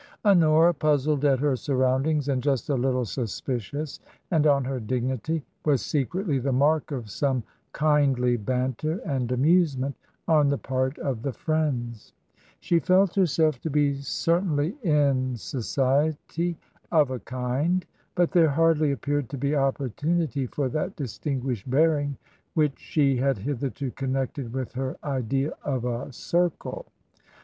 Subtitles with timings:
[0.25, 3.99] Honora, puzzled at her surroundings, and just a little suspicious,
[4.31, 9.93] and on her dignity, was secretly the mark of some kindly banter and amusement
[10.27, 12.13] on the part of the friends.
[12.59, 14.75] She felt herself to be certainly"
[15.05, 16.57] in society"—
[16.91, 17.85] of a kind.
[18.15, 22.17] But there hardly appeared to be opportunity for that distinguished bearing
[22.55, 26.87] which she had hitherto connected with her idea of a" circle."